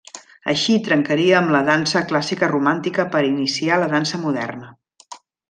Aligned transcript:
Així, 0.51 0.77
trencaria 0.85 1.35
amb 1.39 1.53
la 1.55 1.61
dansa 1.67 2.01
clàssica 2.13 2.49
romàntica 2.53 3.05
per 3.17 3.23
iniciar 3.29 3.79
la 3.85 3.91
dansa 3.93 4.23
moderna. 4.25 4.73